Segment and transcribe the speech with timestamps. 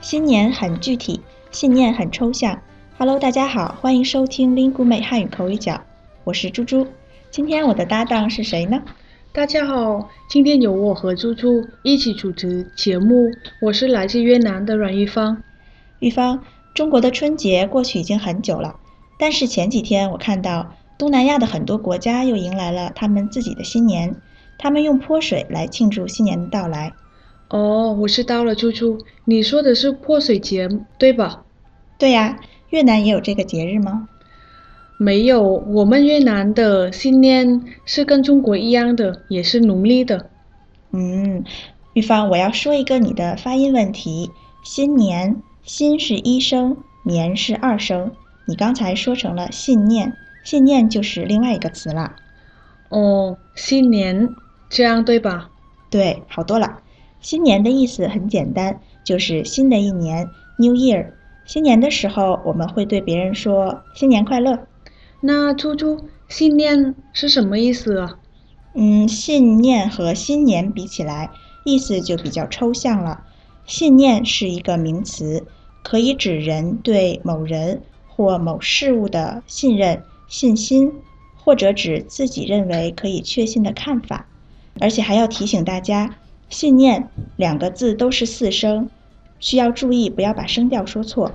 [0.00, 2.58] 新年很具体，信念很抽象。
[2.96, 5.78] Hello，大家好，欢迎收听 Lingu 美汉语口语角，
[6.24, 6.86] 我是猪猪。
[7.30, 8.80] 今天我的搭档是谁呢？
[9.30, 13.30] 大家好，今天由我和猪猪一起主持节目。
[13.60, 15.42] 我是来自越南的阮玉芳。
[15.98, 16.42] 玉芳，
[16.72, 18.76] 中国的春节过去已经很久了，
[19.18, 24.16] 但是前几天我看到东南亚的很多国家又迎来了他们自己的新年，
[24.56, 26.90] 他们用泼水来庆祝新年的到来。
[27.50, 30.68] 哦，我知道了，猪猪，你说的是泼水节，
[30.98, 31.44] 对吧？
[31.98, 34.08] 对呀，越南也有这个节日吗？
[34.96, 40.30] 没有，我们越南的新年是跟中国一样的，也是农历的。
[40.92, 41.42] 嗯，
[41.94, 44.30] 玉芳，我要说一个你的发音问题。
[44.62, 48.12] 新年，新是一声，年是二声，
[48.44, 50.12] 你刚才说成了信念，
[50.44, 52.14] 信念就是另外一个词了。
[52.90, 54.36] 哦，新年，
[54.68, 55.50] 这样对吧？
[55.88, 56.82] 对，好多了。
[57.20, 61.12] 新年的意思很简单，就是新的一年，New Year。
[61.44, 64.66] 新年的时候，我们会对别人说新年快乐。
[65.20, 68.18] 那猪猪信念是什么意思啊？
[68.74, 71.30] 嗯，信念和新年比起来，
[71.64, 73.24] 意思就比较抽象了。
[73.66, 75.44] 信念是一个名词，
[75.82, 80.92] 可以指人对某人或某事物的信任、信心，
[81.36, 84.26] 或者指自己认为可以确信的看法。
[84.80, 86.14] 而且还要提醒大家，
[86.50, 88.90] 信念两个字都是四声，
[89.38, 91.32] 需要注意不要把声调说错。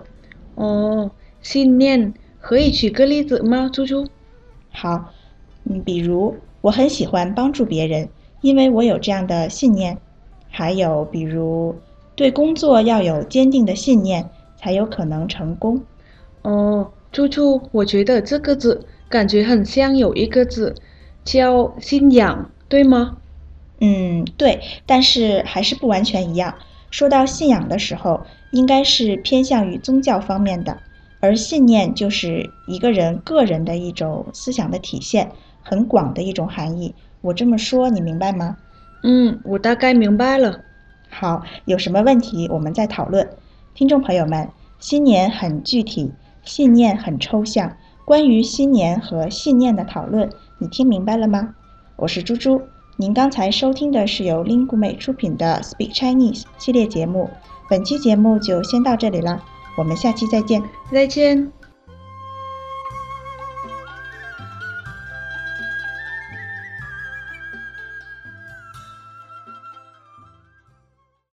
[0.54, 1.10] 哦，
[1.42, 2.14] 信念。
[2.48, 4.06] 可以举个例子吗，猪猪？
[4.70, 5.12] 好，
[5.64, 8.08] 嗯，比如我很喜欢帮助别人，
[8.42, 9.98] 因为我有这样的信念。
[10.48, 11.76] 还有比如
[12.16, 15.82] 对工作要有坚定的信念，才有可能成功。
[16.44, 20.76] 哦，猪猪，我觉得这个字感觉很像有一个字
[21.24, 23.18] 叫信仰，对吗？
[23.86, 26.56] 嗯，对，但是还是不完全一样。
[26.90, 30.80] 说到信仰的时候，应该是偏向于宗教方面的。
[31.20, 35.32] 而信念就是一个人个人的一种思想的体现，
[35.62, 36.96] 很广的一种含义。
[37.22, 38.58] 我这么说，你明白吗？
[39.04, 40.62] 嗯，我大概明白了。
[41.10, 43.28] 好，有什么问题我们再讨论。
[43.76, 46.12] 听众朋友们，新年很具体，
[46.44, 47.76] 信念很抽象。
[48.04, 50.30] 关于新年和信念的讨论，
[50.60, 51.56] 你听明白了吗？
[51.98, 52.62] 我是猪猪，
[52.98, 57.30] 您刚才收听的是由 lingu-mei 出品的 Speak Chinese 系列节目。
[57.70, 59.44] 本期节目就先到这里了。
[59.78, 61.55] 我们下期再见，再见。